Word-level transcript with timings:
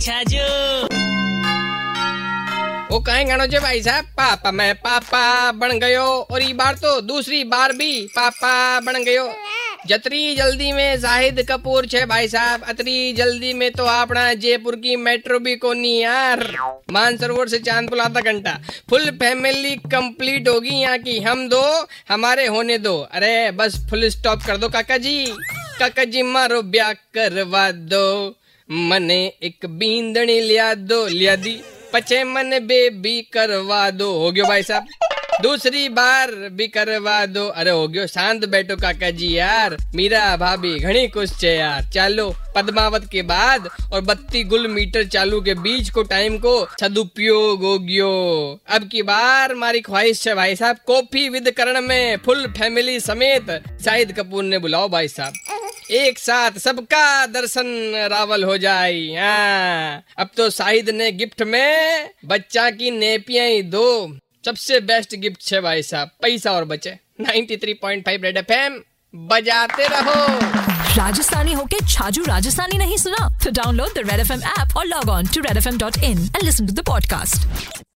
अच्छा 0.00 0.22
छाजू 0.22 0.88
वो 2.90 2.98
कहेंगे 3.00 3.58
भाई 3.58 3.82
साहब, 3.82 4.04
पापा 4.18 4.50
मैं 4.50 4.74
पापा 4.74 5.52
बन 5.52 5.78
गयो, 5.78 6.04
और 6.04 6.42
ये 6.42 6.52
बार 6.52 6.74
तो 6.74 7.00
दूसरी 7.00 7.42
बार 7.44 7.72
भी 7.72 8.06
पापा 8.06 8.80
बन 8.80 9.04
गयो। 9.04 9.28
जतरी 9.86 10.34
जल्दी 10.36 10.72
में 10.72 11.00
जाहिद 11.00 11.42
कपूर 11.50 11.86
छे 11.86 12.04
भाई 12.06 12.28
साहब, 12.28 12.62
अतरी 12.62 13.12
जल्दी 13.12 13.52
में 13.54 13.70
तो 13.72 13.84
अपना 13.84 14.32
जयपुर 14.34 14.76
की 14.76 14.96
मेट्रो 14.96 15.38
भी 15.38 15.56
कोनी 15.56 15.96
यार। 15.98 16.46
मानसरोवर 16.92 17.48
से 17.48 17.58
चांदपुल 17.58 18.00
आधा 18.00 18.20
घंटा। 18.22 18.58
फुल 18.90 19.10
फैमिली 19.12 19.76
कंप्लीट 19.86 20.48
होगी 20.48 20.80
यहाँ 20.80 20.98
की, 20.98 21.20
हम 21.20 21.48
दो, 21.48 21.64
हमारे 22.08 22.46
होने 22.46 22.78
दो। 22.78 22.98
अरे 23.12 23.50
बस 23.52 23.78
फुल 23.90 24.08
स्टॉप 24.08 24.42
कर 24.46 24.56
दो 24.56 24.68
काका 24.68 24.96
जी। 24.96 25.26
काका 25.78 26.04
जी 26.04 26.22
मारो 26.24 26.62
ब्याह 26.62 26.92
करवा 26.92 27.70
दो। 27.70 28.36
मने 28.70 29.20
एक 29.42 29.66
बींदनी 29.68 30.40
लिया 30.40 30.72
दो 30.74 31.06
लिया 31.06 31.34
दी, 31.36 31.60
पचे 31.92 32.22
मन 32.24 32.58
बेबी 32.62 33.20
करवा 33.32 33.90
दो। 33.90 34.10
हो 34.12 34.30
गयो 34.32 34.44
भाई 34.44 34.62
साहब। 34.62 34.86
दूसरी 35.42 35.88
बार 35.88 36.30
भी 36.52 36.66
करवा 36.68 37.24
दो। 37.26 37.46
अरे 37.48 37.70
हो 37.70 37.86
गयो, 37.88 38.06
शांत 38.06 38.44
बैठो 38.44 38.76
काका 38.76 39.10
जी 39.10 39.32
यार। 39.36 39.76
मीरा 39.94 40.36
भाभी 40.36 40.78
घनी 40.78 41.06
खुश 41.08 41.38
छे 41.40 41.56
यार। 41.56 41.90
चालो, 41.94 42.28
पद्मावत 42.56 43.08
के 43.12 43.22
बाद 43.22 43.68
और 43.92 44.00
बत्ती 44.00 44.44
गुल 44.44 44.68
मीटर 44.68 45.04
चालू 45.04 45.40
के 45.40 45.54
बीच 45.56 45.90
को 45.90 46.02
टाइम 46.02 46.38
को 46.38 46.54
सदुपयोग 46.80 47.62
हो 47.62 47.78
गयो। 47.78 48.10
अब 48.68 48.88
की 48.88 49.02
बार 49.02 49.54
मारी 49.54 49.80
ख्वाहिश 49.80 50.26
है 50.28 50.34
भाई 50.34 50.56
साहब, 50.56 50.76
कॉफ़ी 50.86 51.28
विद 51.28 51.50
करण 51.50 51.80
में, 51.80 52.16
फुल 52.16 52.46
फैमिली 52.58 53.00
समेत। 53.00 53.50
शाहिद 53.84 54.12
कपूर 54.12 54.44
ने 54.44 54.58
बुलाओ 54.58 54.88
भाई 54.88 55.08
साहब। 55.08 55.32
एक 55.90 56.18
साथ 56.18 56.50
सबका 56.50 57.26
दर्शन 57.26 57.92
रावल 58.10 58.44
हो 58.44 58.58
जाए 58.58 58.92
हाँ। 58.92 60.02
अब 60.18 60.28
तो 60.36 60.50
शाहिद 60.50 60.90
ने 60.90 61.12
गिफ्ट 61.12 61.42
में 61.42 62.10
बच्चा 62.24 62.70
की 62.70 62.90
नेपिया 62.90 63.44
ही 63.44 63.62
दो। 63.62 64.18
सबसे 64.44 64.80
बेस्ट 64.80 65.14
गिफ्ट 65.14 65.52
है 65.52 65.60
भाई 65.60 65.82
साहब, 65.82 66.10
पैसा 66.22 66.52
और 66.52 66.64
बचे। 66.64 66.98
93.5 67.20 68.22
रेड 68.22 68.36
एफएम 68.36 68.80
बजाते 69.14 69.86
रहो। 69.86 70.24
राजस्थानी 70.96 71.52
होके 71.52 71.76
छाजू 71.86 72.22
राजस्थानी 72.22 72.78
नहीं 72.78 72.96
सुना? 72.96 73.28
तो 73.44 73.50
download 73.50 73.94
the 73.94 73.98
Red 73.98 74.20
F 74.20 74.32
M 74.32 74.42
app 74.42 74.76
और 74.76 74.86
log 74.86 75.08
on 75.08 75.26
to 75.26 75.40
Red 75.40 75.56
F 75.56 75.68
M 75.68 75.78
dot 75.78 75.96
in 75.96 76.18
and 76.22 76.42
listen 76.42 76.66
to 76.66 76.72
the 76.72 76.80
podcast 76.80 77.82